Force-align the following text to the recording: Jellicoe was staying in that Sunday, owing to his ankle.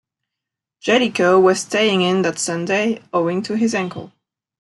Jellicoe 0.83 1.39
was 1.39 1.59
staying 1.59 2.01
in 2.01 2.23
that 2.23 2.39
Sunday, 2.39 3.03
owing 3.13 3.43
to 3.43 3.55
his 3.55 3.75
ankle. 3.75 4.11